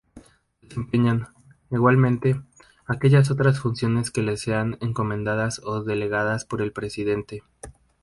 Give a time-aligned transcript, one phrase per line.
[0.63, 1.27] Desempeñan,
[1.69, 2.41] igualmente,
[2.87, 7.43] aquellas otras funciones que les sean encomendadas o delegadas por el Presidente.